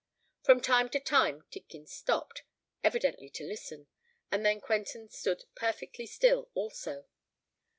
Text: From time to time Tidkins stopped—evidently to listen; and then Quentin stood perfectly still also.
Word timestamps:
From 0.41 0.61
time 0.61 0.89
to 0.89 0.99
time 0.99 1.43
Tidkins 1.51 1.89
stopped—evidently 1.91 3.29
to 3.29 3.43
listen; 3.43 3.85
and 4.31 4.43
then 4.43 4.59
Quentin 4.59 5.09
stood 5.09 5.43
perfectly 5.53 6.07
still 6.07 6.49
also. 6.55 7.05